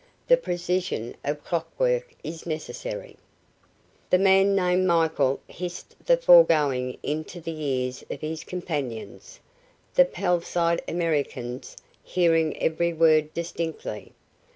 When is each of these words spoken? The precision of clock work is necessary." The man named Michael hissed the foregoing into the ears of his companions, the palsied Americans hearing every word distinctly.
The 0.27 0.35
precision 0.35 1.15
of 1.23 1.43
clock 1.43 1.67
work 1.79 2.15
is 2.23 2.47
necessary." 2.47 3.17
The 4.09 4.17
man 4.17 4.55
named 4.55 4.87
Michael 4.87 5.39
hissed 5.47 5.95
the 6.07 6.17
foregoing 6.17 6.97
into 7.03 7.39
the 7.39 7.51
ears 7.63 8.03
of 8.09 8.19
his 8.21 8.43
companions, 8.43 9.39
the 9.93 10.05
palsied 10.05 10.81
Americans 10.87 11.77
hearing 12.03 12.57
every 12.57 12.93
word 12.93 13.31
distinctly. 13.35 14.13